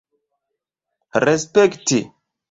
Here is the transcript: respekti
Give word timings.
respekti 1.23 1.99